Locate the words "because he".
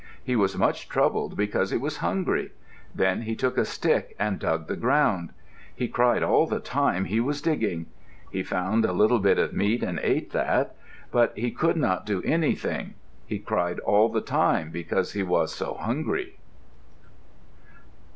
1.37-1.77, 14.71-15.21